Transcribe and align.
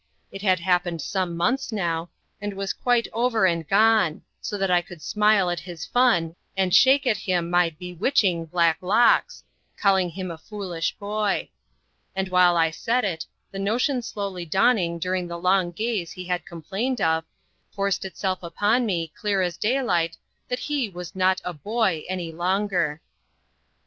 It 0.31 0.41
had 0.41 0.59
happened 0.59 0.99
some 0.99 1.37
months 1.37 1.71
now, 1.71 2.09
and 2.41 2.55
was 2.55 2.73
quite 2.73 3.07
over 3.13 3.45
and 3.45 3.67
gone, 3.67 4.23
so 4.41 4.57
that 4.57 4.71
I 4.71 4.81
could 4.81 4.99
smile 4.99 5.51
at 5.51 5.59
his 5.59 5.85
fun, 5.85 6.35
and 6.57 6.73
shake 6.73 7.05
at 7.05 7.17
him 7.17 7.51
my 7.51 7.69
"bewitching" 7.69 8.47
black 8.47 8.79
locks, 8.81 9.43
calling 9.79 10.09
him 10.09 10.31
a 10.31 10.39
foolish 10.39 10.93
boy. 10.95 11.51
And 12.15 12.29
while 12.29 12.57
I 12.57 12.71
said 12.71 13.05
it, 13.05 13.27
the 13.51 13.59
notion 13.59 14.01
slowly 14.01 14.43
dawning 14.43 14.97
during 14.97 15.27
the 15.27 15.37
long 15.37 15.69
gaze 15.69 16.13
he 16.13 16.25
had 16.25 16.47
complained 16.47 16.99
of, 16.99 17.23
forced 17.69 18.03
itself 18.03 18.41
upon 18.41 18.87
me, 18.87 19.11
clear 19.15 19.43
as 19.43 19.55
daylight, 19.55 20.17
that 20.47 20.57
he 20.61 20.89
was 20.89 21.15
not 21.15 21.41
a 21.45 21.53
"boy" 21.53 22.05
any 22.09 22.31
longer. 22.31 23.01